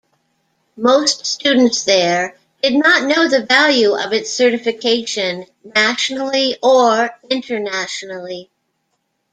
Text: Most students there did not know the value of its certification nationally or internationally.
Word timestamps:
Most 0.77 1.27
students 1.27 1.83
there 1.83 2.35
did 2.63 2.73
not 2.73 3.03
know 3.07 3.27
the 3.27 3.45
value 3.45 3.91
of 3.95 4.11
its 4.13 4.33
certification 4.33 5.45
nationally 5.75 6.57
or 6.63 7.11
internationally. 7.29 8.49